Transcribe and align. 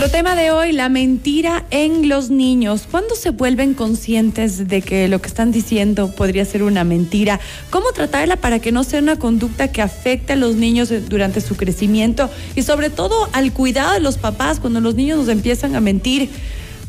Nuestro 0.00 0.18
tema 0.18 0.34
de 0.34 0.50
hoy, 0.50 0.72
la 0.72 0.88
mentira 0.88 1.66
en 1.70 2.08
los 2.08 2.30
niños. 2.30 2.88
¿Cuándo 2.90 3.14
se 3.14 3.28
vuelven 3.28 3.74
conscientes 3.74 4.66
de 4.66 4.80
que 4.80 5.08
lo 5.08 5.20
que 5.20 5.28
están 5.28 5.52
diciendo 5.52 6.10
podría 6.16 6.46
ser 6.46 6.62
una 6.62 6.84
mentira? 6.84 7.38
¿Cómo 7.68 7.92
tratarla 7.92 8.36
para 8.36 8.60
que 8.60 8.72
no 8.72 8.82
sea 8.82 9.00
una 9.00 9.18
conducta 9.18 9.70
que 9.70 9.82
afecte 9.82 10.32
a 10.32 10.36
los 10.36 10.56
niños 10.56 10.90
durante 11.10 11.42
su 11.42 11.54
crecimiento? 11.54 12.30
Y 12.56 12.62
sobre 12.62 12.88
todo 12.88 13.28
al 13.34 13.52
cuidado 13.52 13.92
de 13.92 14.00
los 14.00 14.16
papás 14.16 14.58
cuando 14.58 14.80
los 14.80 14.94
niños 14.94 15.18
nos 15.18 15.28
empiezan 15.28 15.76
a 15.76 15.80
mentir. 15.80 16.30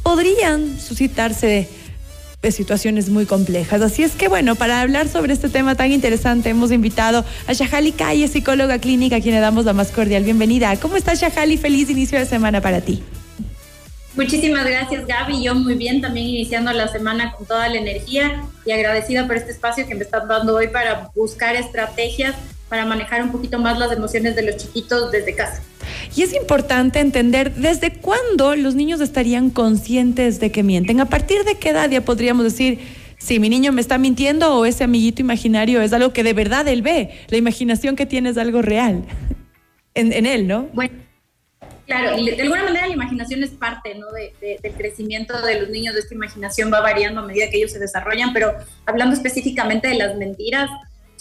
Podrían 0.03 0.79
suscitarse 0.79 1.67
de 2.41 2.51
situaciones 2.51 3.09
muy 3.09 3.25
complejas. 3.25 3.81
Así 3.81 4.03
es 4.03 4.13
que 4.13 4.27
bueno, 4.27 4.55
para 4.55 4.81
hablar 4.81 5.07
sobre 5.07 5.33
este 5.33 5.49
tema 5.49 5.75
tan 5.75 5.91
interesante 5.91 6.49
hemos 6.49 6.71
invitado 6.71 7.23
a 7.47 7.53
Shahali 7.53 7.91
Calle, 7.91 8.27
psicóloga 8.27 8.79
clínica, 8.79 9.17
a 9.17 9.21
quien 9.21 9.35
le 9.35 9.41
damos 9.41 9.65
la 9.65 9.73
más 9.73 9.91
cordial 9.91 10.23
bienvenida. 10.23 10.75
¿Cómo 10.77 10.95
estás 10.95 11.21
Shahali? 11.21 11.57
Feliz 11.57 11.89
inicio 11.89 12.17
de 12.17 12.25
semana 12.25 12.59
para 12.59 12.81
ti. 12.81 13.03
Muchísimas 14.15 14.65
gracias 14.65 15.07
Gaby, 15.07 15.41
yo 15.41 15.55
muy 15.55 15.75
bien, 15.75 16.01
también 16.01 16.27
iniciando 16.27 16.73
la 16.73 16.89
semana 16.89 17.31
con 17.31 17.45
toda 17.45 17.69
la 17.69 17.77
energía 17.77 18.43
y 18.65 18.71
agradecida 18.71 19.25
por 19.25 19.37
este 19.37 19.51
espacio 19.51 19.87
que 19.87 19.95
me 19.95 20.03
están 20.03 20.27
dando 20.27 20.55
hoy 20.55 20.67
para 20.67 21.11
buscar 21.15 21.55
estrategias 21.55 22.35
para 22.67 22.85
manejar 22.85 23.21
un 23.21 23.31
poquito 23.31 23.59
más 23.59 23.77
las 23.77 23.91
emociones 23.91 24.33
de 24.35 24.43
los 24.43 24.55
chiquitos 24.55 25.11
desde 25.11 25.35
casa. 25.35 25.61
Y 26.15 26.23
es 26.23 26.33
importante 26.33 26.99
entender 26.99 27.53
desde 27.55 27.93
cuándo 27.93 28.55
los 28.55 28.75
niños 28.75 28.99
estarían 28.99 29.49
conscientes 29.49 30.39
de 30.39 30.51
que 30.51 30.63
mienten. 30.63 30.99
A 30.99 31.05
partir 31.05 31.43
de 31.43 31.55
qué 31.55 31.69
edad 31.69 31.89
ya 31.89 32.01
podríamos 32.01 32.43
decir, 32.43 32.79
si 33.17 33.39
mi 33.39 33.49
niño 33.49 33.71
me 33.71 33.81
está 33.81 33.97
mintiendo 33.97 34.55
o 34.55 34.65
ese 34.65 34.83
amiguito 34.83 35.21
imaginario 35.21 35.81
es 35.81 35.93
algo 35.93 36.11
que 36.11 36.23
de 36.23 36.33
verdad 36.33 36.67
él 36.67 36.81
ve. 36.81 37.11
La 37.29 37.37
imaginación 37.37 37.95
que 37.95 38.05
tiene 38.05 38.29
es 38.29 38.37
algo 38.37 38.61
real 38.61 39.05
en, 39.93 40.25
él, 40.25 40.47
¿no? 40.47 40.69
Bueno. 40.73 40.95
Claro, 41.85 42.15
de 42.15 42.41
alguna 42.41 42.63
manera 42.63 42.87
la 42.87 42.93
imaginación 42.93 43.43
es 43.43 43.49
parte 43.49 43.95
¿no? 43.95 44.07
de, 44.11 44.57
del 44.63 44.73
crecimiento 44.73 45.41
de 45.41 45.59
los 45.59 45.69
niños, 45.69 45.93
de 45.93 45.99
esta 45.99 46.13
imaginación 46.13 46.71
va 46.71 46.79
variando 46.79 47.19
a 47.19 47.25
medida 47.25 47.49
que 47.49 47.57
ellos 47.57 47.71
se 47.71 47.79
desarrollan, 47.79 48.31
pero 48.31 48.53
hablando 48.85 49.13
específicamente 49.13 49.89
de 49.89 49.95
las 49.95 50.15
mentiras, 50.15 50.69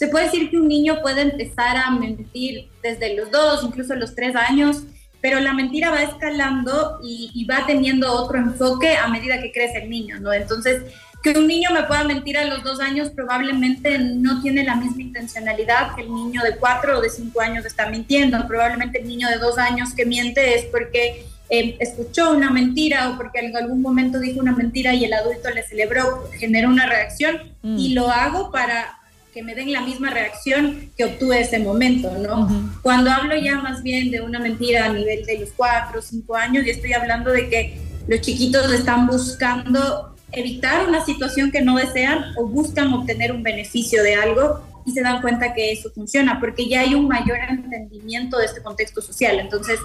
se 0.01 0.09
puede 0.09 0.25
decir 0.25 0.49
que 0.49 0.57
un 0.57 0.67
niño 0.67 1.03
puede 1.03 1.21
empezar 1.21 1.77
a 1.77 1.91
mentir 1.91 2.71
desde 2.83 3.15
los 3.17 3.31
dos, 3.31 3.63
incluso 3.63 3.95
los 3.97 4.15
tres 4.15 4.35
años, 4.35 4.85
pero 5.21 5.41
la 5.41 5.53
mentira 5.53 5.91
va 5.91 6.03
escalando 6.03 7.01
y, 7.05 7.45
va 7.45 7.67
teniendo 7.67 8.11
otro 8.11 8.39
enfoque 8.39 8.97
a 8.97 9.09
medida 9.09 9.43
que 9.43 9.53
crece 9.53 9.83
el 9.83 9.91
niño, 9.91 10.19
¿no? 10.19 10.33
Entonces, 10.33 10.85
que 11.23 11.39
un 11.39 11.47
niño 11.47 11.69
me 11.75 11.83
pueda 11.83 12.05
mentir 12.05 12.39
a 12.39 12.47
los 12.47 12.65
dos 12.65 12.81
años 12.81 13.11
probablemente 13.11 13.99
no 13.99 14.41
tiene 14.41 14.65
la 14.65 14.75
misma 14.77 15.03
intencionalidad 15.03 15.95
que 15.95 16.01
el 16.01 16.15
niño 16.15 16.41
de 16.45 16.57
cuatro 16.57 16.97
o 16.97 17.03
de 17.03 17.11
cinco 17.11 17.43
años 17.43 17.67
está 17.67 17.91
mintiendo. 17.91 18.49
Probablemente 18.49 19.03
el 19.03 19.07
niño 19.07 19.29
de 19.29 19.37
dos 19.37 19.59
años 19.59 19.93
que 19.93 20.07
miente 20.07 20.55
es 20.55 20.65
porque 20.65 21.27
eh, 21.51 21.77
escuchó 21.79 22.31
una 22.31 22.49
mentira 22.49 23.11
o 23.11 23.19
porque 23.19 23.41
en 23.41 23.55
algún 23.55 23.83
momento 23.83 24.19
dijo 24.19 24.41
una 24.41 24.53
mentira 24.53 24.95
y 24.95 25.05
el 25.05 25.13
adulto 25.13 25.51
le 25.51 25.63
celebró, 25.63 26.31
generó 26.39 26.71
una 26.71 26.87
reacción 26.87 27.53
y 27.63 27.91
mm. 27.91 27.95
lo 27.97 28.09
hago 28.09 28.51
para 28.51 28.97
que 29.33 29.43
me 29.43 29.55
den 29.55 29.73
la 29.73 29.81
misma 29.81 30.11
reacción 30.11 30.91
que 30.97 31.05
obtuve 31.05 31.41
ese 31.41 31.59
momento, 31.59 32.11
¿no? 32.19 32.71
Cuando 32.83 33.11
hablo 33.11 33.37
ya 33.37 33.57
más 33.57 33.83
bien 33.83 34.11
de 34.11 34.21
una 34.21 34.39
mentira 34.39 34.87
a 34.87 34.93
nivel 34.93 35.25
de 35.25 35.39
los 35.39 35.51
cuatro 35.57 36.01
o 36.01 36.03
cinco 36.03 36.35
años, 36.35 36.67
y 36.67 36.71
estoy 36.71 36.93
hablando 36.93 37.31
de 37.31 37.49
que 37.49 37.81
los 38.09 38.21
chiquitos 38.21 38.73
están 38.73 39.07
buscando 39.07 40.17
evitar 40.33 40.89
una 40.89 41.05
situación 41.05 41.51
que 41.51 41.61
no 41.61 41.77
desean 41.77 42.25
o 42.37 42.47
buscan 42.47 42.93
obtener 42.93 43.33
un 43.33 43.43
beneficio 43.43 44.03
de 44.03 44.15
algo 44.15 44.65
y 44.87 44.93
se 44.93 45.03
dan 45.03 45.21
cuenta 45.21 45.53
que 45.55 45.73
eso 45.73 45.91
funciona, 45.91 46.41
porque 46.41 46.69
ya 46.69 46.81
hay 46.81 46.95
un 46.95 47.07
mayor 47.07 47.39
entendimiento 47.49 48.39
de 48.39 48.47
este 48.47 48.63
contexto 48.63 49.01
social. 49.03 49.39
Entonces, 49.39 49.79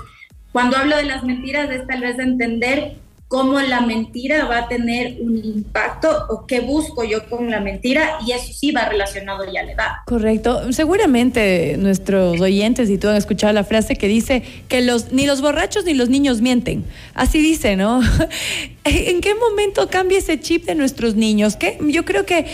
cuando 0.51 0.77
hablo 0.77 0.95
de 0.95 1.03
las 1.03 1.23
mentiras, 1.23 1.69
es 1.69 1.85
tal 1.85 2.01
vez 2.01 2.17
de 2.17 2.23
entender 2.23 2.95
cómo 3.27 3.59
la 3.59 3.81
mentira 3.81 4.45
va 4.45 4.59
a 4.59 4.67
tener 4.67 5.17
un 5.19 5.35
impacto 5.43 6.25
o 6.29 6.45
qué 6.45 6.59
busco 6.59 7.03
yo 7.03 7.27
con 7.27 7.49
la 7.49 7.59
mentira 7.59 8.19
y 8.25 8.31
eso 8.31 8.53
sí 8.53 8.71
va 8.71 8.85
relacionado 8.85 9.43
ya 9.51 9.61
a 9.61 9.63
la 9.63 9.71
edad. 9.71 9.87
Correcto. 10.05 10.71
Seguramente 10.71 11.75
nuestros 11.77 12.39
oyentes 12.39 12.89
y 12.89 12.97
tú 12.97 13.09
han 13.09 13.15
escuchado 13.15 13.51
la 13.53 13.63
frase 13.63 13.95
que 13.95 14.07
dice 14.07 14.43
que 14.67 14.81
los 14.81 15.11
ni 15.11 15.25
los 15.25 15.41
borrachos 15.41 15.85
ni 15.85 15.93
los 15.93 16.09
niños 16.09 16.41
mienten. 16.41 16.85
Así 17.13 17.39
dice, 17.39 17.75
¿no? 17.75 18.01
¿En 18.83 19.21
qué 19.21 19.33
momento 19.33 19.89
cambia 19.89 20.19
ese 20.19 20.39
chip 20.39 20.65
de 20.65 20.75
nuestros 20.75 21.15
niños? 21.15 21.55
¿Qué? 21.55 21.79
Yo 21.81 22.05
creo 22.05 22.25
que 22.25 22.45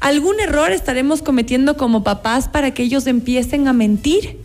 algún 0.00 0.40
error 0.40 0.72
estaremos 0.72 1.22
cometiendo 1.22 1.76
como 1.76 2.04
papás 2.04 2.48
para 2.48 2.72
que 2.74 2.82
ellos 2.82 3.06
empiecen 3.06 3.66
a 3.66 3.72
mentir. 3.72 4.36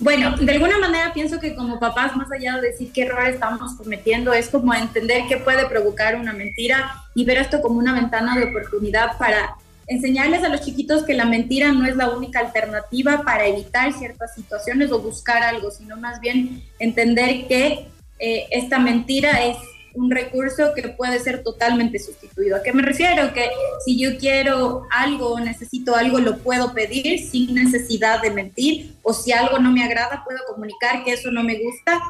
Bueno, 0.00 0.34
de 0.34 0.52
alguna 0.52 0.78
manera 0.78 1.12
pienso 1.12 1.38
que 1.38 1.54
como 1.54 1.78
papás, 1.78 2.16
más 2.16 2.32
allá 2.32 2.56
de 2.56 2.68
decir 2.68 2.90
qué 2.90 3.02
error 3.02 3.26
estamos 3.26 3.74
cometiendo, 3.74 4.32
es 4.32 4.48
como 4.48 4.72
entender 4.72 5.24
qué 5.28 5.36
puede 5.36 5.66
provocar 5.66 6.16
una 6.16 6.32
mentira 6.32 6.94
y 7.14 7.26
ver 7.26 7.36
esto 7.36 7.60
como 7.60 7.78
una 7.78 7.92
ventana 7.92 8.34
de 8.38 8.44
oportunidad 8.44 9.18
para 9.18 9.56
enseñarles 9.86 10.42
a 10.42 10.48
los 10.48 10.62
chiquitos 10.62 11.02
que 11.04 11.12
la 11.12 11.26
mentira 11.26 11.72
no 11.72 11.84
es 11.84 11.96
la 11.96 12.10
única 12.10 12.40
alternativa 12.40 13.22
para 13.24 13.46
evitar 13.46 13.92
ciertas 13.92 14.34
situaciones 14.34 14.90
o 14.90 15.00
buscar 15.00 15.42
algo, 15.42 15.70
sino 15.70 15.98
más 15.98 16.18
bien 16.20 16.62
entender 16.78 17.46
que 17.46 17.88
eh, 18.18 18.46
esta 18.50 18.78
mentira 18.78 19.44
es 19.44 19.56
un 19.94 20.10
recurso 20.10 20.72
que 20.74 20.88
puede 20.88 21.18
ser 21.18 21.42
totalmente 21.42 21.98
sustituido. 21.98 22.56
¿A 22.56 22.62
qué 22.62 22.72
me 22.72 22.82
refiero? 22.82 23.32
Que 23.32 23.50
si 23.84 23.98
yo 23.98 24.16
quiero 24.18 24.86
algo 24.90 25.38
necesito 25.40 25.94
algo, 25.94 26.18
lo 26.18 26.38
puedo 26.38 26.72
pedir 26.72 27.18
sin 27.18 27.54
necesidad 27.54 28.22
de 28.22 28.30
mentir, 28.30 28.94
o 29.02 29.12
si 29.12 29.32
algo 29.32 29.58
no 29.58 29.70
me 29.72 29.84
agrada, 29.84 30.24
puedo 30.24 30.40
comunicar 30.46 31.04
que 31.04 31.12
eso 31.12 31.30
no 31.30 31.42
me 31.42 31.58
gusta 31.58 32.00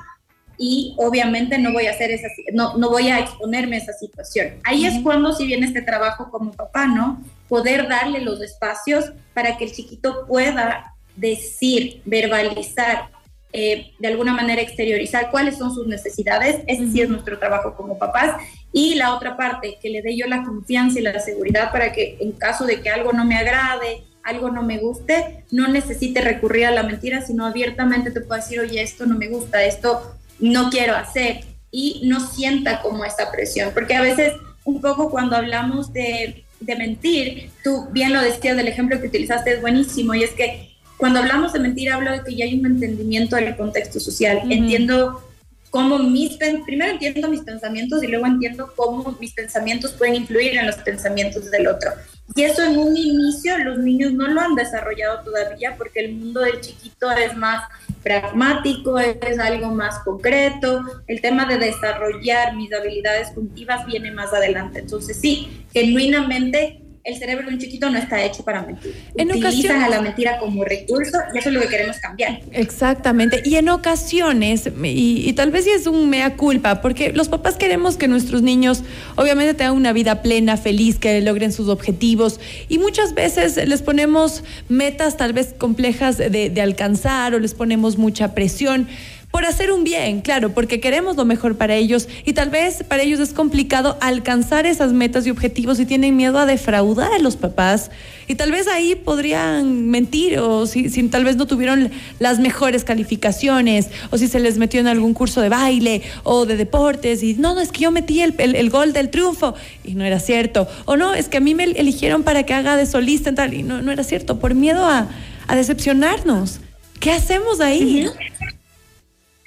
y 0.62 0.94
obviamente 0.98 1.58
no 1.58 1.72
voy 1.72 1.86
a 1.86 1.92
hacer 1.92 2.10
esa, 2.10 2.28
no, 2.52 2.76
no 2.76 2.90
voy 2.90 3.08
a 3.08 3.18
exponerme 3.18 3.76
a 3.76 3.78
esa 3.78 3.94
situación. 3.94 4.56
Ahí 4.62 4.84
es 4.84 5.02
cuando 5.02 5.32
si 5.32 5.46
viene 5.46 5.66
este 5.66 5.80
trabajo 5.80 6.30
como 6.30 6.52
papá, 6.52 6.86
¿no? 6.86 7.22
Poder 7.48 7.88
darle 7.88 8.20
los 8.20 8.42
espacios 8.42 9.12
para 9.32 9.56
que 9.56 9.64
el 9.64 9.72
chiquito 9.72 10.26
pueda 10.26 10.94
decir, 11.16 12.02
verbalizar, 12.04 13.08
eh, 13.52 13.92
de 13.98 14.08
alguna 14.08 14.32
manera 14.32 14.62
exteriorizar 14.62 15.30
cuáles 15.30 15.58
son 15.58 15.74
sus 15.74 15.86
necesidades. 15.86 16.60
Ese 16.66 16.90
sí 16.90 17.00
es 17.00 17.08
nuestro 17.08 17.38
trabajo 17.38 17.74
como 17.74 17.98
papás. 17.98 18.36
Y 18.72 18.94
la 18.94 19.14
otra 19.14 19.36
parte, 19.36 19.78
que 19.82 19.90
le 19.90 20.02
dé 20.02 20.16
yo 20.16 20.26
la 20.26 20.44
confianza 20.44 21.00
y 21.00 21.02
la 21.02 21.18
seguridad 21.18 21.72
para 21.72 21.92
que 21.92 22.16
en 22.20 22.32
caso 22.32 22.66
de 22.66 22.80
que 22.80 22.90
algo 22.90 23.12
no 23.12 23.24
me 23.24 23.36
agrade, 23.36 24.04
algo 24.22 24.50
no 24.50 24.62
me 24.62 24.78
guste, 24.78 25.44
no 25.50 25.66
necesite 25.66 26.20
recurrir 26.20 26.66
a 26.66 26.70
la 26.70 26.82
mentira, 26.82 27.22
sino 27.22 27.46
abiertamente 27.46 28.10
te 28.10 28.20
puedo 28.20 28.40
decir, 28.40 28.60
oye, 28.60 28.80
esto 28.80 29.06
no 29.06 29.16
me 29.16 29.28
gusta, 29.28 29.64
esto 29.64 30.14
no 30.38 30.70
quiero 30.70 30.94
hacer. 30.94 31.40
Y 31.72 32.02
no 32.04 32.20
sienta 32.20 32.82
como 32.82 33.04
esa 33.04 33.30
presión, 33.30 33.70
porque 33.74 33.94
a 33.94 34.02
veces 34.02 34.32
un 34.64 34.80
poco 34.80 35.10
cuando 35.10 35.36
hablamos 35.36 35.92
de, 35.92 36.44
de 36.60 36.76
mentir, 36.76 37.50
tú 37.64 37.88
bien 37.90 38.12
lo 38.12 38.20
decías 38.20 38.56
del 38.56 38.68
ejemplo 38.68 39.00
que 39.00 39.06
utilizaste, 39.06 39.54
es 39.54 39.60
buenísimo, 39.60 40.14
y 40.14 40.24
es 40.24 40.30
que 40.30 40.69
cuando 41.00 41.20
hablamos 41.20 41.54
de 41.54 41.60
mentira, 41.60 41.94
hablo 41.94 42.12
de 42.12 42.22
que 42.22 42.36
ya 42.36 42.44
hay 42.44 42.60
un 42.60 42.66
entendimiento 42.66 43.34
del 43.34 43.56
contexto 43.56 43.98
social. 43.98 44.42
Entiendo 44.50 45.22
cómo 45.70 45.98
mis, 45.98 46.36
primero 46.66 46.92
entiendo 46.92 47.28
mis 47.28 47.40
pensamientos 47.40 48.02
y 48.02 48.08
luego 48.08 48.26
entiendo 48.26 48.72
cómo 48.76 49.16
mis 49.18 49.32
pensamientos 49.32 49.92
pueden 49.92 50.16
influir 50.16 50.58
en 50.58 50.66
los 50.66 50.76
pensamientos 50.76 51.50
del 51.50 51.68
otro. 51.68 51.90
Y 52.36 52.42
eso 52.42 52.62
en 52.62 52.76
un 52.76 52.96
inicio 52.96 53.56
los 53.58 53.78
niños 53.78 54.12
no 54.12 54.28
lo 54.28 54.40
han 54.40 54.54
desarrollado 54.54 55.22
todavía 55.24 55.74
porque 55.78 56.00
el 56.00 56.12
mundo 56.12 56.40
del 56.40 56.60
chiquito 56.60 57.10
es 57.10 57.34
más 57.34 57.64
pragmático, 58.02 58.98
es 58.98 59.38
algo 59.38 59.70
más 59.70 60.00
concreto. 60.00 60.84
El 61.06 61.20
tema 61.22 61.46
de 61.46 61.58
desarrollar 61.58 62.56
mis 62.56 62.72
habilidades 62.72 63.30
cognitivas 63.34 63.86
viene 63.86 64.10
más 64.12 64.32
adelante. 64.34 64.80
Entonces 64.80 65.18
sí, 65.18 65.64
genuinamente 65.72 66.79
el 67.02 67.16
cerebro 67.16 67.48
de 67.48 67.54
un 67.54 67.58
chiquito 67.58 67.88
no 67.88 67.98
está 67.98 68.22
hecho 68.22 68.44
para 68.44 68.62
mentir. 68.62 68.94
En 69.16 69.30
Utilizan 69.30 69.82
a 69.82 69.88
la 69.88 70.02
mentira 70.02 70.38
como 70.38 70.64
recurso 70.64 71.16
y 71.34 71.38
eso 71.38 71.48
es 71.48 71.54
lo 71.54 71.62
que 71.62 71.68
queremos 71.68 71.98
cambiar. 71.98 72.40
Exactamente. 72.52 73.42
Y 73.44 73.56
en 73.56 73.70
ocasiones, 73.70 74.68
y, 74.82 75.32
tal 75.32 75.50
vez 75.50 75.64
sí 75.64 75.70
es 75.70 75.86
un 75.86 76.10
mea 76.10 76.36
culpa, 76.36 76.82
porque 76.82 77.12
los 77.12 77.28
papás 77.28 77.56
queremos 77.56 77.96
que 77.96 78.06
nuestros 78.06 78.42
niños 78.42 78.82
obviamente 79.16 79.54
tengan 79.54 79.76
una 79.76 79.92
vida 79.94 80.20
plena, 80.20 80.58
feliz, 80.58 80.98
que 80.98 81.20
logren 81.22 81.52
sus 81.52 81.68
objetivos. 81.68 82.38
Y 82.68 82.78
muchas 82.78 83.14
veces 83.14 83.56
les 83.56 83.80
ponemos 83.80 84.44
metas 84.68 85.16
tal 85.16 85.32
vez 85.32 85.54
complejas 85.56 86.18
de, 86.18 86.50
de 86.50 86.60
alcanzar 86.60 87.34
o 87.34 87.38
les 87.38 87.54
ponemos 87.54 87.96
mucha 87.96 88.34
presión 88.34 88.88
por 89.30 89.44
hacer 89.44 89.70
un 89.70 89.84
bien, 89.84 90.22
claro, 90.22 90.52
porque 90.52 90.80
queremos 90.80 91.16
lo 91.16 91.24
mejor 91.24 91.56
para 91.56 91.74
ellos. 91.76 92.08
Y 92.24 92.32
tal 92.32 92.50
vez 92.50 92.82
para 92.82 93.02
ellos 93.02 93.20
es 93.20 93.32
complicado 93.32 93.96
alcanzar 94.00 94.66
esas 94.66 94.92
metas 94.92 95.26
y 95.26 95.30
objetivos 95.30 95.78
y 95.78 95.86
tienen 95.86 96.16
miedo 96.16 96.38
a 96.38 96.46
defraudar 96.46 97.12
a 97.12 97.18
los 97.20 97.36
papás. 97.36 97.92
Y 98.26 98.34
tal 98.34 98.50
vez 98.50 98.66
ahí 98.66 98.96
podrían 98.96 99.88
mentir 99.88 100.38
o 100.40 100.66
si, 100.66 100.88
tal 101.08 101.24
vez 101.24 101.36
no 101.36 101.46
tuvieron 101.46 101.90
las 102.18 102.40
mejores 102.40 102.82
calificaciones 102.82 103.90
o 104.10 104.18
si 104.18 104.26
se 104.26 104.40
les 104.40 104.58
metió 104.58 104.80
en 104.80 104.88
algún 104.88 105.14
curso 105.14 105.40
de 105.40 105.48
baile 105.48 106.02
o 106.24 106.44
de 106.44 106.56
deportes 106.56 107.22
y 107.22 107.34
no, 107.34 107.54
no, 107.54 107.60
es 107.60 107.70
que 107.70 107.80
yo 107.80 107.90
metí 107.90 108.20
el, 108.20 108.34
el, 108.38 108.70
gol 108.70 108.92
del 108.92 109.10
triunfo 109.10 109.54
y 109.84 109.94
no 109.94 110.04
era 110.04 110.18
cierto. 110.18 110.66
O 110.86 110.96
no, 110.96 111.14
es 111.14 111.28
que 111.28 111.36
a 111.36 111.40
mí 111.40 111.54
me 111.54 111.64
eligieron 111.64 112.24
para 112.24 112.42
que 112.44 112.54
haga 112.54 112.76
de 112.76 112.86
solista 112.86 113.30
y 113.30 113.34
tal 113.34 113.54
y 113.54 113.62
no, 113.62 113.80
no 113.80 113.92
era 113.92 114.02
cierto. 114.02 114.40
Por 114.40 114.54
miedo 114.54 114.84
a, 114.86 115.08
a 115.46 115.56
decepcionarnos. 115.56 116.60
¿Qué 116.98 117.12
hacemos 117.12 117.60
ahí? 117.60 118.08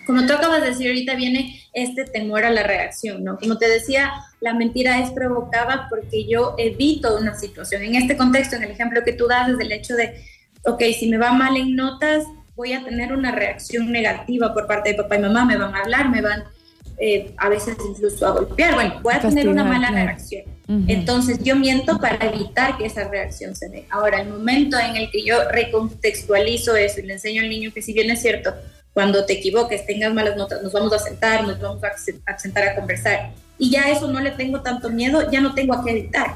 Como 0.05 0.25
tú 0.25 0.33
acabas 0.33 0.61
de 0.61 0.69
decir, 0.69 0.87
ahorita 0.87 1.15
viene 1.15 1.61
este 1.73 2.05
temor 2.05 2.45
a 2.45 2.49
la 2.49 2.63
reacción, 2.63 3.23
¿no? 3.23 3.37
Como 3.37 3.57
te 3.57 3.69
decía, 3.69 4.11
la 4.41 4.53
mentira 4.53 4.99
es 4.99 5.11
provocada 5.11 5.87
porque 5.89 6.27
yo 6.27 6.55
evito 6.57 7.17
una 7.17 7.37
situación. 7.37 7.83
En 7.83 7.95
este 7.95 8.17
contexto, 8.17 8.55
en 8.55 8.63
el 8.63 8.71
ejemplo 8.71 9.03
que 9.03 9.13
tú 9.13 9.27
das, 9.27 9.49
es 9.49 9.59
el 9.59 9.71
hecho 9.71 9.95
de, 9.95 10.23
ok, 10.65 10.81
si 10.97 11.09
me 11.09 11.17
va 11.17 11.31
mal 11.31 11.55
en 11.57 11.75
notas, 11.75 12.23
voy 12.55 12.73
a 12.73 12.83
tener 12.83 13.13
una 13.13 13.31
reacción 13.31 13.91
negativa 13.91 14.53
por 14.53 14.67
parte 14.67 14.89
de 14.89 14.95
papá 14.95 15.15
y 15.15 15.21
mamá, 15.21 15.45
me 15.45 15.57
van 15.57 15.73
a 15.73 15.79
hablar, 15.79 16.09
me 16.09 16.21
van 16.21 16.43
eh, 16.97 17.33
a 17.37 17.49
veces 17.49 17.75
incluso 17.89 18.27
a 18.27 18.31
golpear, 18.31 18.75
bueno, 18.75 18.99
voy 19.01 19.13
a 19.13 19.19
tener 19.19 19.47
una 19.47 19.63
mala 19.63 19.89
reacción. 19.89 20.43
Entonces 20.87 21.43
yo 21.43 21.55
miento 21.55 21.99
para 21.99 22.25
evitar 22.25 22.77
que 22.77 22.85
esa 22.85 23.07
reacción 23.07 23.55
se 23.55 23.67
dé. 23.69 23.85
Ahora, 23.89 24.21
el 24.21 24.29
momento 24.29 24.79
en 24.79 24.95
el 24.95 25.11
que 25.11 25.23
yo 25.23 25.49
recontextualizo 25.49 26.75
eso 26.75 27.01
y 27.01 27.03
le 27.03 27.13
enseño 27.13 27.41
al 27.41 27.49
niño 27.49 27.71
que 27.73 27.81
si 27.81 27.93
bien 27.93 28.09
es 28.09 28.21
cierto, 28.21 28.53
cuando 28.93 29.25
te 29.25 29.33
equivoques, 29.33 29.85
tengas 29.85 30.13
malas 30.13 30.37
notas, 30.37 30.61
nos 30.61 30.71
vamos 30.71 30.93
a 30.93 30.99
sentar, 30.99 31.47
nos 31.47 31.59
vamos 31.59 31.81
a 31.83 32.37
sentar 32.37 32.67
a 32.67 32.75
conversar. 32.75 33.31
Y 33.57 33.71
ya 33.71 33.89
eso 33.89 34.07
no 34.07 34.19
le 34.19 34.31
tengo 34.31 34.61
tanto 34.61 34.89
miedo, 34.89 35.29
ya 35.31 35.41
no 35.41 35.53
tengo 35.53 35.73
a 35.73 35.83
qué 35.83 35.91
evitar. 35.91 36.35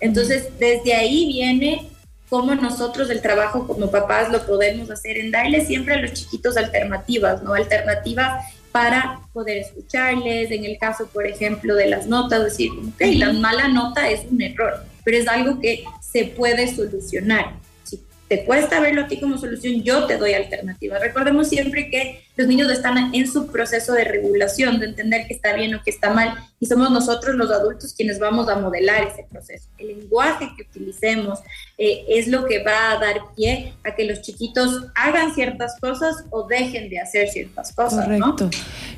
Entonces, 0.00 0.48
desde 0.58 0.94
ahí 0.94 1.26
viene 1.26 1.88
cómo 2.28 2.54
nosotros 2.54 3.10
el 3.10 3.20
trabajo 3.20 3.66
como 3.66 3.90
papás 3.90 4.30
lo 4.30 4.44
podemos 4.46 4.90
hacer 4.90 5.18
en 5.18 5.30
darle 5.30 5.64
siempre 5.64 5.94
a 5.94 6.00
los 6.00 6.12
chiquitos 6.12 6.56
alternativas, 6.56 7.42
¿no? 7.42 7.54
Alternativas 7.54 8.44
para 8.72 9.20
poder 9.32 9.58
escucharles, 9.58 10.50
en 10.50 10.64
el 10.64 10.78
caso, 10.78 11.06
por 11.06 11.26
ejemplo, 11.26 11.74
de 11.74 11.88
las 11.88 12.06
notas, 12.06 12.44
decir, 12.44 12.70
ok, 12.70 13.00
la 13.14 13.32
mala 13.32 13.68
nota 13.68 14.08
es 14.08 14.20
un 14.30 14.40
error, 14.40 14.84
pero 15.04 15.16
es 15.16 15.26
algo 15.26 15.58
que 15.60 15.84
se 16.00 16.26
puede 16.26 16.74
solucionar 16.74 17.54
te 18.28 18.44
cuesta 18.44 18.78
verlo 18.80 19.02
a 19.02 19.08
ti 19.08 19.18
como 19.18 19.38
solución, 19.38 19.82
yo 19.82 20.04
te 20.04 20.18
doy 20.18 20.34
alternativas. 20.34 21.00
Recordemos 21.00 21.48
siempre 21.48 21.90
que 21.90 22.22
los 22.36 22.46
niños 22.46 22.70
están 22.70 23.14
en 23.14 23.26
su 23.26 23.46
proceso 23.46 23.94
de 23.94 24.04
regulación, 24.04 24.78
de 24.78 24.86
entender 24.86 25.26
que 25.26 25.34
está 25.34 25.54
bien 25.54 25.74
o 25.74 25.82
que 25.82 25.90
está 25.90 26.10
mal, 26.10 26.34
y 26.60 26.66
somos 26.66 26.90
nosotros 26.90 27.36
los 27.36 27.50
adultos 27.50 27.94
quienes 27.96 28.18
vamos 28.18 28.48
a 28.48 28.56
modelar 28.56 29.04
ese 29.04 29.26
proceso. 29.28 29.68
El 29.78 29.88
lenguaje 29.88 30.50
que 30.56 30.62
utilicemos 30.62 31.38
eh, 31.78 32.04
es 32.08 32.28
lo 32.28 32.44
que 32.44 32.62
va 32.62 32.92
a 32.92 32.98
dar 32.98 33.16
pie 33.34 33.72
a 33.82 33.94
que 33.94 34.04
los 34.04 34.20
chiquitos 34.20 34.84
hagan 34.94 35.34
ciertas 35.34 35.76
cosas 35.80 36.24
o 36.30 36.46
dejen 36.46 36.90
de 36.90 37.00
hacer 37.00 37.28
ciertas 37.28 37.72
cosas. 37.72 38.04
Correcto. 38.04 38.50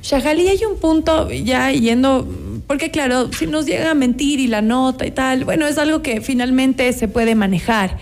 Shahali, 0.02 0.48
hay 0.48 0.64
un 0.64 0.78
punto 0.78 1.30
ya 1.30 1.70
yendo, 1.70 2.26
porque 2.66 2.90
claro, 2.90 3.32
si 3.32 3.46
nos 3.46 3.64
llega 3.64 3.92
a 3.92 3.94
mentir 3.94 4.40
y 4.40 4.48
la 4.48 4.60
nota 4.60 5.06
y 5.06 5.12
tal, 5.12 5.44
bueno, 5.44 5.66
es 5.66 5.78
algo 5.78 6.02
que 6.02 6.20
finalmente 6.20 6.92
se 6.92 7.06
puede 7.06 7.34
manejar. 7.36 7.98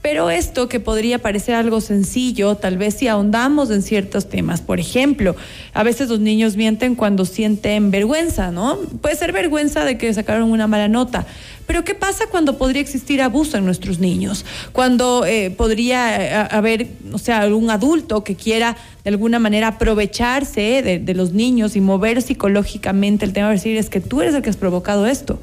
Pero 0.00 0.30
esto 0.30 0.68
que 0.68 0.78
podría 0.78 1.18
parecer 1.18 1.54
algo 1.56 1.80
sencillo, 1.80 2.54
tal 2.54 2.78
vez 2.78 2.94
si 2.94 3.08
ahondamos 3.08 3.70
en 3.70 3.82
ciertos 3.82 4.28
temas, 4.28 4.60
por 4.60 4.78
ejemplo, 4.78 5.34
a 5.74 5.82
veces 5.82 6.08
los 6.08 6.20
niños 6.20 6.56
mienten 6.56 6.94
cuando 6.94 7.24
sienten 7.24 7.90
vergüenza, 7.90 8.52
¿no? 8.52 8.78
Puede 9.02 9.16
ser 9.16 9.32
vergüenza 9.32 9.84
de 9.84 9.98
que 9.98 10.14
sacaron 10.14 10.50
una 10.50 10.68
mala 10.68 10.86
nota, 10.86 11.26
pero 11.66 11.84
¿qué 11.84 11.94
pasa 11.94 12.24
cuando 12.30 12.56
podría 12.56 12.80
existir 12.80 13.20
abuso 13.20 13.58
en 13.58 13.64
nuestros 13.66 13.98
niños? 13.98 14.46
Cuando 14.72 15.26
eh, 15.26 15.50
podría 15.50 16.44
eh, 16.44 16.48
haber, 16.50 16.86
o 17.12 17.18
sea, 17.18 17.40
algún 17.40 17.68
adulto 17.68 18.24
que 18.24 18.36
quiera 18.36 18.76
de 19.04 19.10
alguna 19.10 19.38
manera 19.38 19.68
aprovecharse 19.68 20.82
de, 20.82 21.14
los 21.14 21.32
niños 21.32 21.76
y 21.76 21.80
mover 21.80 22.22
psicológicamente 22.22 23.24
el 23.24 23.32
tema 23.32 23.48
de 23.48 23.54
decir 23.54 23.76
es 23.76 23.90
que 23.90 24.00
tú 24.00 24.20
eres 24.20 24.34
el 24.34 24.42
que 24.42 24.50
has 24.50 24.56
provocado 24.56 25.06
esto. 25.06 25.40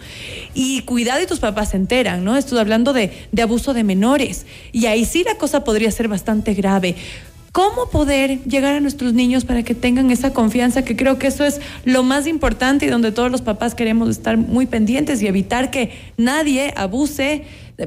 Y 0.53 0.81
cuidado 0.81 1.21
y 1.21 1.25
tus 1.25 1.39
papás 1.39 1.69
se 1.69 1.77
enteran, 1.77 2.23
¿no? 2.23 2.37
Estoy 2.37 2.59
hablando 2.59 2.93
de, 2.93 3.11
de 3.31 3.41
abuso 3.41 3.73
de 3.73 3.83
menores. 3.83 4.45
Y 4.71 4.85
ahí 4.85 5.05
sí 5.05 5.23
la 5.23 5.35
cosa 5.35 5.63
podría 5.63 5.91
ser 5.91 6.07
bastante 6.07 6.53
grave 6.53 6.95
cómo 7.55 7.89
poder 7.89 8.43
llegar 8.43 8.75
a 8.75 8.81
nuestros 8.81 9.13
niños 9.13 9.45
para 9.45 9.63
que 9.63 9.73
tengan 9.73 10.11
esa 10.11 10.33
confianza, 10.33 10.83
que 10.83 10.97
creo 10.97 11.17
que 11.17 11.27
eso 11.27 11.45
es 11.45 11.61
lo 11.85 12.03
más 12.03 12.27
importante 12.27 12.85
y 12.85 12.89
donde 12.89 13.13
todos 13.13 13.31
los 13.31 13.41
papás 13.41 13.75
queremos 13.75 14.09
estar 14.09 14.35
muy 14.35 14.65
pendientes 14.65 15.21
y 15.21 15.27
evitar 15.27 15.71
que 15.71 15.93
nadie 16.17 16.73
abuse, 16.75 17.43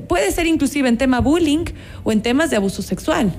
puede 0.08 0.32
ser 0.32 0.46
inclusive 0.46 0.88
en 0.88 0.96
tema 0.96 1.20
bullying 1.20 1.66
o 2.02 2.12
en 2.12 2.22
temas 2.22 2.48
de 2.48 2.56
abuso 2.56 2.80
sexual. 2.80 3.34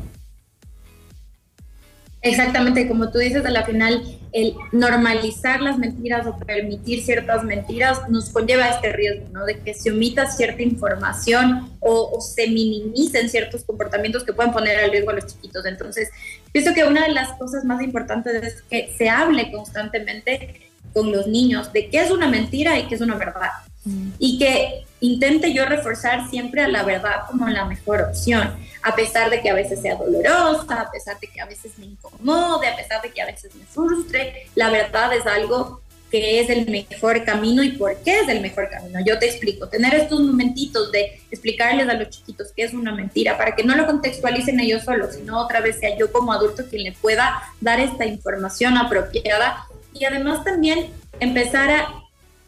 Exactamente, 2.22 2.88
como 2.88 3.12
tú 3.12 3.20
dices, 3.20 3.46
a 3.46 3.50
la 3.50 3.64
final, 3.64 4.04
el 4.34 4.54
normalizar 4.74 5.62
las 5.62 5.78
mentiras 5.78 6.28
o 6.28 6.38
permitir 6.38 7.02
ciertas 7.04 7.46
mentiras 7.46 8.10
nos 8.10 8.30
conlleva 8.30 8.66
a 8.66 8.70
este 8.72 8.92
riesgo, 8.92 9.28
¿no? 9.32 9.46
De 9.46 9.60
que 9.60 9.74
se 9.74 9.92
omita 9.92 10.30
cierta 10.30 10.62
información 10.62 11.70
o, 11.80 12.20
se 12.20 12.48
minimicen 12.48 13.30
ciertos 13.30 13.64
comportamientos 13.64 14.24
que 14.26 14.34
pueden 14.34 14.52
poner 14.52 14.78
al 14.78 14.92
riesgo 14.92 15.12
a 15.12 15.14
los 15.14 15.28
chiquitos. 15.28 15.66
Entonces, 15.66 16.10
pienso 16.52 16.74
que 16.74 16.84
una 16.84 17.06
de 17.06 17.14
las 17.14 17.38
cosas 17.38 17.64
más 17.64 17.82
importantes 17.82 18.44
es 18.44 18.62
que 18.64 18.94
se 18.98 19.10
hable 19.10 19.50
constantemente 19.52 20.70
con 20.94 21.12
los 21.12 21.28
niños 21.28 21.72
de 21.72 21.90
qué 21.90 22.02
es 22.02 22.12
una 22.12 22.28
mentira 22.28 22.78
y 22.78 22.88
qué 22.88 22.96
es 22.96 23.02
una 23.02 23.16
verdad. 23.16 23.52
Mm. 23.86 24.10
Y 24.20 24.38
que 24.40 24.84
intente 25.02 25.54
yo 25.54 25.66
reforzar 25.66 26.30
siempre 26.30 26.62
a 26.64 26.68
la 26.68 26.84
verdad 26.84 27.22
como 27.28 27.48
la 27.48 27.66
mejor 27.66 28.02
opción 28.02 28.54
a 28.82 28.96
pesar 28.96 29.30
de 29.30 29.42
que 29.42 29.50
a 29.50 29.54
veces 29.54 29.82
sea 29.82 29.96
dolorosa, 29.96 30.82
a 30.82 30.92
pesar 30.92 31.20
de 31.20 31.28
que 31.28 31.42
a 31.42 31.46
veces 31.46 31.78
me 31.78 31.86
incomode, 31.86 32.68
a 32.68 32.76
pesar 32.76 33.02
de 33.02 33.12
que 33.12 33.22
a 33.22 33.26
veces 33.26 33.54
me 33.56 33.66
frustre, 33.66 34.48
la 34.56 34.70
verdad 34.70 35.14
es 35.14 35.26
algo 35.26 35.82
que 36.10 36.40
es 36.40 36.50
el 36.50 36.68
mejor 36.70 37.24
camino 37.24 37.62
y 37.62 37.74
por 37.74 37.96
qué 37.98 38.22
es 38.22 38.30
el 38.30 38.42
mejor 38.42 38.68
camino. 38.70 39.00
Yo 39.06 39.20
te 39.20 39.28
explico, 39.28 39.68
tener 39.68 39.94
estos 39.94 40.20
momentitos 40.20 40.92
de 40.92 41.22
explicarles 41.30 41.88
a 41.88 41.94
los 41.94 42.10
chiquitos 42.10 42.52
que 42.56 42.64
es 42.64 42.74
una 42.74 42.92
mentira, 42.92 43.38
para 43.38 43.56
que 43.56 43.64
no 43.64 43.76
lo 43.76 43.86
contextualicen 43.86 44.60
ellos 44.60 44.84
solos, 44.84 45.16
sino 45.16 45.40
otra 45.40 45.62
vez 45.62 45.80
sea 45.80 45.96
yo 45.98 46.12
como 46.12 46.34
adulto 46.34 46.64
quien 46.68 46.84
le 46.84 46.94
pueda 46.94 47.44
dar 47.62 47.80
esta 47.80 48.06
información 48.06 48.78
apropiada 48.78 49.68
y 49.94 50.06
además 50.06 50.44
también 50.44 50.88
empezar 51.20 51.70
a, 51.70 51.94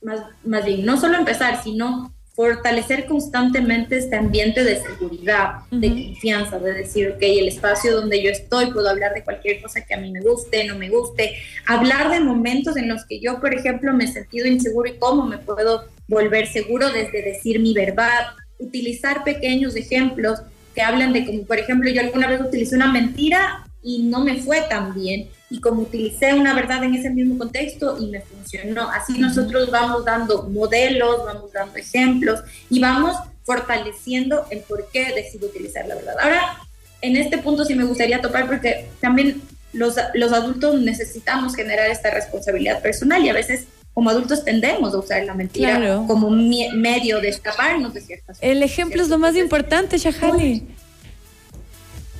más, 0.01 0.21
más 0.43 0.65
bien, 0.65 0.83
no 0.83 0.99
solo 0.99 1.17
empezar, 1.17 1.61
sino 1.61 2.11
fortalecer 2.33 3.05
constantemente 3.07 3.97
este 3.97 4.15
ambiente 4.15 4.63
de 4.63 4.81
seguridad, 4.81 5.61
de 5.69 5.89
confianza, 5.89 6.59
de 6.59 6.73
decir, 6.73 7.09
ok, 7.09 7.21
el 7.21 7.49
espacio 7.49 7.93
donde 7.93 8.23
yo 8.23 8.29
estoy, 8.29 8.71
puedo 8.71 8.89
hablar 8.89 9.13
de 9.13 9.23
cualquier 9.23 9.61
cosa 9.61 9.85
que 9.85 9.93
a 9.93 9.97
mí 9.97 10.11
me 10.11 10.21
guste, 10.21 10.65
no 10.65 10.77
me 10.77 10.89
guste, 10.89 11.35
hablar 11.67 12.09
de 12.09 12.21
momentos 12.21 12.77
en 12.77 12.87
los 12.87 13.05
que 13.05 13.19
yo, 13.19 13.41
por 13.41 13.53
ejemplo, 13.53 13.93
me 13.93 14.05
he 14.05 14.07
sentido 14.07 14.47
inseguro 14.47 14.89
y 14.89 14.97
cómo 14.97 15.25
me 15.25 15.39
puedo 15.39 15.85
volver 16.07 16.47
seguro 16.47 16.89
desde 16.89 17.21
decir 17.21 17.59
mi 17.59 17.73
verdad, 17.73 18.27
utilizar 18.59 19.23
pequeños 19.23 19.75
ejemplos 19.75 20.41
que 20.73 20.81
hablan 20.81 21.11
de 21.11 21.25
como, 21.25 21.43
por 21.43 21.59
ejemplo, 21.59 21.89
yo 21.89 21.99
alguna 21.99 22.27
vez 22.27 22.39
utilicé 22.39 22.75
una 22.75 22.91
mentira 22.91 23.65
y 23.83 24.03
no 24.03 24.23
me 24.23 24.41
fue 24.41 24.61
tan 24.61 24.93
bien 24.93 25.29
y 25.49 25.59
como 25.59 25.81
utilicé 25.81 26.33
una 26.33 26.53
verdad 26.53 26.83
en 26.83 26.95
ese 26.95 27.09
mismo 27.09 27.37
contexto 27.37 27.97
y 27.99 28.07
me 28.07 28.21
funcionó. 28.21 28.89
Así 28.89 29.17
nosotros 29.19 29.69
vamos 29.69 30.05
dando 30.05 30.43
modelos, 30.43 31.25
vamos 31.25 31.51
dando 31.51 31.77
ejemplos 31.77 32.41
y 32.69 32.79
vamos 32.79 33.17
fortaleciendo 33.43 34.45
el 34.49 34.59
por 34.59 34.87
qué 34.91 35.13
decido 35.13 35.47
utilizar 35.47 35.87
la 35.87 35.95
verdad. 35.95 36.15
Ahora, 36.21 36.57
en 37.01 37.17
este 37.17 37.39
punto 37.39 37.65
sí 37.65 37.75
me 37.75 37.83
gustaría 37.83 38.21
topar 38.21 38.47
porque 38.47 38.87
también 39.01 39.41
los, 39.73 39.95
los 40.13 40.31
adultos 40.31 40.79
necesitamos 40.79 41.55
generar 41.55 41.89
esta 41.89 42.11
responsabilidad 42.11 42.81
personal 42.81 43.23
y 43.25 43.29
a 43.29 43.33
veces 43.33 43.65
como 43.93 44.09
adultos 44.09 44.45
tendemos 44.45 44.93
a 44.93 44.99
usar 44.99 45.23
la 45.25 45.33
mentira 45.33 46.01
como 46.07 46.29
medio 46.29 47.19
de 47.19 47.29
escaparnos 47.29 47.93
de 47.93 48.01
ciertas 48.01 48.37
cosas. 48.37 48.43
El 48.43 48.63
ejemplo 48.63 49.01
es 49.01 49.09
lo 49.09 49.17
más 49.17 49.35
importante, 49.35 49.97
Shahali. 49.97 50.65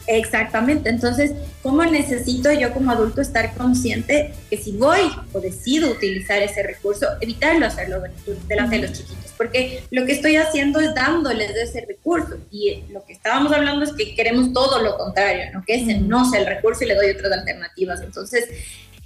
Exactamente, 0.08 0.90
entonces, 0.90 1.32
¿cómo 1.62 1.84
necesito 1.86 2.52
yo 2.52 2.74
como 2.74 2.92
adulto 2.92 3.22
estar 3.22 3.54
consciente 3.54 4.34
que 4.50 4.58
si 4.58 4.72
voy 4.72 5.00
o 5.32 5.40
decido 5.40 5.92
utilizar 5.92 6.42
ese 6.42 6.64
recurso, 6.64 7.06
evitarlo 7.22 7.66
hacerlo 7.66 8.02
delante 8.48 8.76
de 8.78 8.82
los 8.82 8.94
chiquitos? 8.94 9.32
Porque 9.38 9.84
lo 9.92 10.06
que 10.06 10.14
estoy 10.14 10.36
haciendo 10.36 10.80
es 10.80 10.94
dándoles 10.96 11.52
ese 11.56 11.86
recurso 11.86 12.38
y 12.52 12.84
lo 12.92 13.06
que 13.06 13.14
estábamos 13.14 13.52
hablando 13.54 13.86
es 13.86 13.94
que 13.94 14.16
queremos 14.16 14.54
todo 14.54 14.82
lo 14.82 14.98
contrario, 14.98 15.46
¿no? 15.54 15.64
Que 15.66 15.76
ese 15.76 15.98
no 16.00 16.30
sea 16.30 16.42
el 16.42 16.48
recurso 16.48 16.84
y 16.84 16.88
le 16.88 16.96
doy 16.96 17.12
otras 17.12 17.32
alternativas. 17.32 18.02
Entonces, 18.02 18.50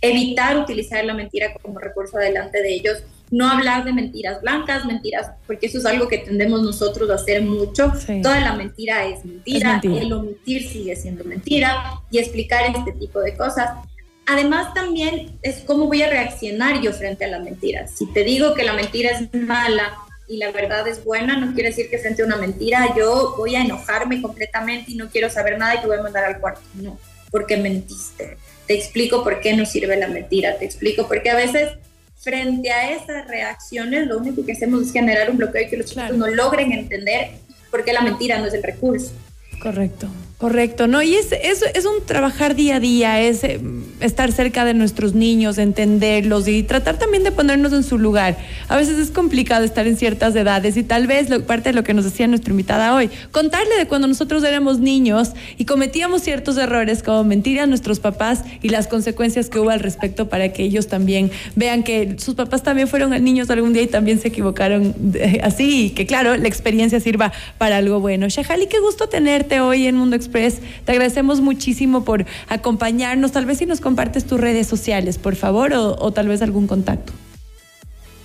evitar 0.01 0.57
utilizar 0.57 1.03
la 1.05 1.13
mentira 1.13 1.53
como 1.61 1.79
recurso 1.79 2.17
delante 2.17 2.61
de 2.61 2.73
ellos 2.73 3.03
no 3.31 3.49
hablar 3.49 3.83
de 3.85 3.93
mentiras 3.93 4.41
blancas, 4.41 4.85
mentiras, 4.85 5.31
porque 5.47 5.67
eso 5.67 5.79
es 5.79 5.85
algo 5.85 6.07
que 6.07 6.19
tendemos 6.19 6.61
nosotros 6.61 7.09
a 7.09 7.15
hacer 7.15 7.41
mucho. 7.41 7.91
Toda 8.21 8.39
la 8.39 8.53
mentira 8.53 9.05
es 9.05 9.25
mentira, 9.25 9.81
el 9.83 10.13
omitir 10.13 10.67
sigue 10.67 10.95
siendo 10.95 11.23
mentira 11.23 12.01
y 12.11 12.19
explicar 12.19 12.75
este 12.75 12.91
tipo 12.93 13.19
de 13.19 13.35
cosas. 13.35 13.71
Además 14.27 14.73
también 14.73 15.37
es 15.43 15.59
cómo 15.61 15.85
voy 15.85 16.01
a 16.01 16.09
reaccionar 16.09 16.81
yo 16.81 16.91
frente 16.93 17.25
a 17.25 17.27
la 17.27 17.39
mentira. 17.39 17.87
Si 17.87 18.07
te 18.11 18.23
digo 18.23 18.53
que 18.55 18.63
la 18.63 18.73
mentira 18.73 19.11
es 19.11 19.33
mala 19.33 19.93
y 20.27 20.37
la 20.37 20.51
verdad 20.51 20.87
es 20.87 21.03
buena, 21.03 21.37
no 21.37 21.53
quiere 21.53 21.69
decir 21.69 21.89
que 21.89 21.99
frente 21.99 22.23
a 22.23 22.25
una 22.25 22.37
mentira 22.37 22.95
yo 22.97 23.35
voy 23.37 23.55
a 23.55 23.61
enojarme 23.61 24.21
completamente 24.21 24.91
y 24.91 24.95
no 24.95 25.09
quiero 25.09 25.29
saber 25.29 25.59
nada 25.59 25.75
y 25.75 25.81
te 25.81 25.87
voy 25.87 25.97
a 25.97 26.01
mandar 26.01 26.25
al 26.25 26.39
cuarto. 26.39 26.61
No, 26.75 26.97
porque 27.29 27.57
mentiste. 27.57 28.37
Te 28.65 28.73
explico 28.73 29.23
por 29.23 29.41
qué 29.41 29.55
no 29.55 29.65
sirve 29.65 29.95
la 29.95 30.07
mentira, 30.07 30.57
te 30.57 30.65
explico 30.65 31.07
por 31.07 31.21
qué 31.21 31.29
a 31.29 31.35
veces 31.35 31.73
frente 32.17 32.71
a 32.71 32.91
esas 32.91 33.27
reacciones, 33.27 34.07
lo 34.07 34.17
único 34.17 34.45
que 34.45 34.53
hacemos 34.53 34.81
es 34.81 34.91
generar 34.91 35.29
un 35.29 35.37
bloqueo 35.37 35.61
y 35.61 35.69
que 35.69 35.77
los 35.77 35.85
chicos 35.87 36.15
no 36.15 36.27
logren 36.27 36.71
entender 36.71 37.31
por 37.69 37.83
qué 37.83 37.93
la 37.93 38.01
mentira 38.01 38.39
no 38.39 38.45
es 38.45 38.53
el 38.53 38.63
recurso. 38.63 39.11
Correcto. 39.61 40.07
Correcto, 40.37 40.87
¿no? 40.87 41.01
Y 41.01 41.15
es, 41.15 41.31
es, 41.31 41.61
es 41.61 41.85
un 41.85 42.05
trabajar 42.05 42.55
día 42.55 42.75
a 42.75 42.79
día, 42.81 43.21
es 43.21 43.45
eh, 43.45 43.61
estar 44.01 44.33
cerca 44.33 44.65
de 44.65 44.73
nuestros 44.73 45.13
niños, 45.13 45.57
entenderlos 45.57 46.49
y 46.49 46.61
tratar 46.63 46.99
también 46.99 47.23
de 47.23 47.31
ponernos 47.31 47.71
en 47.71 47.83
su 47.83 47.97
lugar. 47.97 48.35
A 48.67 48.75
veces 48.75 48.99
es 48.99 49.11
complicado 49.11 49.63
estar 49.63 49.87
en 49.87 49.95
ciertas 49.95 50.35
edades 50.35 50.75
y 50.75 50.83
tal 50.83 51.07
vez 51.07 51.29
lo, 51.29 51.45
parte 51.45 51.69
de 51.69 51.73
lo 51.73 51.85
que 51.85 51.93
nos 51.93 52.03
decía 52.03 52.27
nuestra 52.27 52.51
invitada 52.51 52.93
hoy, 52.93 53.09
contarle 53.31 53.77
de 53.77 53.87
cuando 53.87 54.09
nosotros 54.09 54.43
éramos 54.43 54.79
niños 54.79 55.31
y 55.57 55.63
cometíamos 55.63 56.21
ciertos 56.21 56.57
errores 56.57 57.01
como 57.01 57.23
mentir 57.23 57.61
a 57.61 57.65
nuestros 57.65 58.01
papás 58.01 58.43
y 58.61 58.67
las 58.67 58.87
consecuencias 58.87 59.49
que 59.49 59.59
hubo 59.59 59.69
al 59.69 59.79
respecto 59.79 60.27
para 60.27 60.51
que 60.51 60.63
ellos 60.63 60.87
también 60.87 61.31
vean 61.55 61.81
que 61.81 62.17
sus 62.19 62.35
papás 62.35 62.61
también 62.61 62.89
fueron 62.89 63.11
niños 63.23 63.49
algún 63.49 63.71
día 63.71 63.83
y 63.83 63.87
también 63.87 64.19
se 64.19 64.27
equivocaron 64.27 64.93
así 65.43 65.85
y 65.85 65.89
que 65.91 66.05
claro, 66.05 66.35
la 66.35 66.49
experiencia 66.49 66.99
sirva 66.99 67.31
para 67.57 67.77
algo 67.77 68.01
bueno. 68.01 68.27
Shahali, 68.27 68.67
qué 68.67 68.81
gusto 68.81 69.07
tenerte 69.07 69.61
hoy 69.61 69.87
en 69.87 69.95
Mundo 69.95 70.24
Express. 70.25 70.59
Te 70.85 70.91
agradecemos 70.91 71.41
muchísimo 71.41 72.03
por 72.03 72.25
acompañarnos. 72.49 73.31
Tal 73.31 73.45
vez 73.45 73.59
si 73.59 73.65
nos 73.65 73.81
compartes 73.81 74.25
tus 74.25 74.39
redes 74.39 74.67
sociales, 74.67 75.17
por 75.17 75.35
favor, 75.35 75.73
o, 75.73 76.11
tal 76.11 76.27
vez 76.27 76.41
algún 76.41 76.67
contacto. 76.67 77.13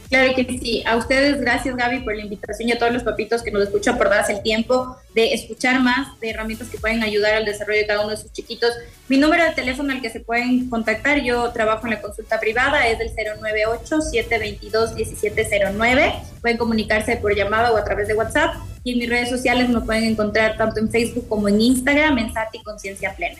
Claro 0.08 0.34
que 0.34 0.44
sí. 0.44 0.82
A 0.86 0.96
ustedes, 0.96 1.40
gracias 1.40 1.76
Gaby 1.76 2.00
por 2.00 2.16
la 2.16 2.22
invitación 2.22 2.68
y 2.68 2.72
a 2.72 2.78
todos 2.78 2.92
los 2.92 3.04
papitos 3.04 3.42
que 3.42 3.52
nos 3.52 3.62
escuchan 3.62 3.96
por 3.96 4.10
darse 4.10 4.32
el 4.32 4.42
tiempo 4.42 4.96
de 5.14 5.34
escuchar 5.34 5.80
más 5.80 6.18
de 6.18 6.30
herramientas 6.30 6.66
que 6.66 6.78
pueden 6.78 7.04
ayudar 7.04 7.34
al 7.34 7.44
desarrollo 7.44 7.78
de 7.78 7.86
cada 7.86 8.00
uno 8.00 8.10
de 8.10 8.16
sus 8.16 8.32
chiquitos. 8.32 8.72
Mi 9.06 9.18
número 9.18 9.44
de 9.44 9.52
teléfono 9.52 9.92
al 9.92 10.02
que 10.02 10.10
se 10.10 10.18
pueden 10.18 10.68
contactar, 10.68 11.22
yo 11.22 11.52
trabajo 11.52 11.86
en 11.86 11.92
la 11.92 12.00
consulta 12.00 12.40
privada, 12.40 12.88
es 12.88 12.98
del 12.98 13.14
098-722-1709. 13.14 16.14
Pueden 16.40 16.56
comunicarse 16.56 17.16
por 17.16 17.36
llamada 17.36 17.70
o 17.70 17.76
a 17.76 17.84
través 17.84 18.08
de 18.08 18.14
WhatsApp. 18.14 18.56
Y 18.82 18.92
en 18.92 18.98
mis 18.98 19.08
redes 19.08 19.28
sociales 19.28 19.68
me 19.68 19.80
pueden 19.80 20.04
encontrar 20.04 20.56
tanto 20.56 20.80
en 20.80 20.90
Facebook 20.90 21.28
como 21.28 21.48
en 21.48 21.60
Instagram, 21.60 22.18
en 22.18 22.32
Sati 22.32 22.62
Conciencia 22.62 23.14
Plena. 23.14 23.38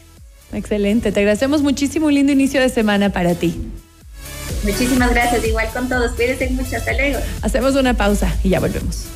Excelente, 0.53 1.13
te 1.13 1.21
agradecemos 1.21 1.63
muchísimo. 1.63 2.07
Un 2.07 2.15
lindo 2.15 2.33
inicio 2.33 2.61
de 2.61 2.69
semana 2.69 3.11
para 3.11 3.35
ti. 3.35 3.55
Muchísimas 4.65 5.11
gracias, 5.11 5.47
igual 5.47 5.69
con 5.73 5.89
todos. 5.89 6.13
Cuídense 6.13 6.51
mucho, 6.51 6.77
hasta 6.77 6.93
luego. 6.93 7.19
Hacemos 7.43 7.75
una 7.77 7.95
pausa 7.95 8.35
y 8.43 8.51
ya 8.51 8.61
volvemos. 8.61 9.07